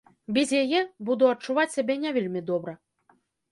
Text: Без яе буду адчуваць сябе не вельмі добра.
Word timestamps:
Без 0.37 0.53
яе 0.61 0.79
буду 1.09 1.29
адчуваць 1.33 1.67
сябе 1.77 1.99
не 2.07 2.17
вельмі 2.19 2.45
добра. 2.51 2.77